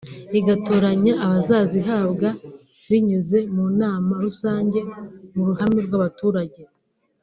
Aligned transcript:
igatoranya 0.39 1.13
abazazihabwa 1.25 2.27
binyuze 2.89 3.37
mu 3.53 3.65
nama 3.79 4.13
rusange 4.25 4.79
mu 5.33 5.41
ruhame 5.49 5.79
rw’abaturage 5.87 6.61